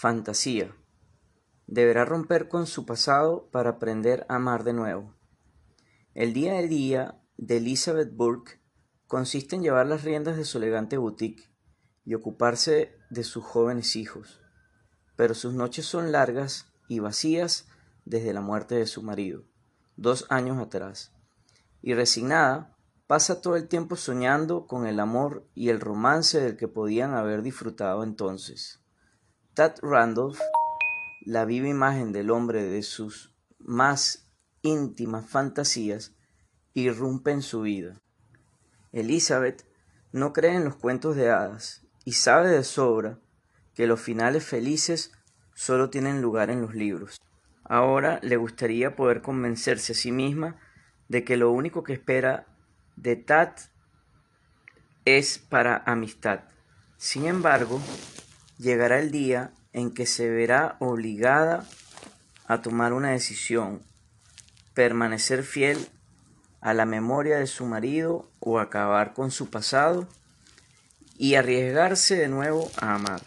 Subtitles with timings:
[0.00, 0.76] Fantasía.
[1.66, 5.16] Deberá romper con su pasado para aprender a amar de nuevo.
[6.14, 8.60] El día a día de Elizabeth Burke
[9.08, 11.50] consiste en llevar las riendas de su elegante boutique
[12.04, 14.40] y ocuparse de sus jóvenes hijos,
[15.16, 17.66] pero sus noches son largas y vacías
[18.04, 19.46] desde la muerte de su marido,
[19.96, 21.12] dos años atrás,
[21.82, 26.68] y resignada pasa todo el tiempo soñando con el amor y el romance del que
[26.68, 28.80] podían haber disfrutado entonces.
[29.58, 30.38] Tad Randolph,
[31.26, 34.30] la viva imagen del hombre de sus más
[34.62, 36.14] íntimas fantasías,
[36.74, 38.00] irrumpe en su vida.
[38.92, 39.66] Elizabeth
[40.12, 43.18] no cree en los cuentos de hadas y sabe de sobra
[43.74, 45.10] que los finales felices
[45.56, 47.20] solo tienen lugar en los libros.
[47.64, 50.54] Ahora le gustaría poder convencerse a sí misma
[51.08, 52.46] de que lo único que espera
[52.94, 53.54] de Tad
[55.04, 56.42] es para amistad.
[56.96, 57.80] Sin embargo,
[58.58, 61.64] llegará el día en que se verá obligada
[62.46, 63.82] a tomar una decisión,
[64.74, 65.88] permanecer fiel
[66.60, 70.08] a la memoria de su marido o acabar con su pasado
[71.16, 73.22] y arriesgarse de nuevo a amar.